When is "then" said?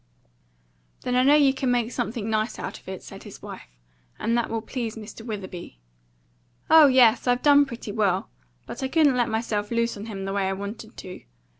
1.01-1.13